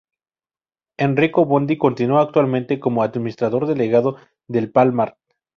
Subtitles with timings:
[0.97, 5.19] Enrico Bondi continúa actualmente como administrador delegado de Parmalat.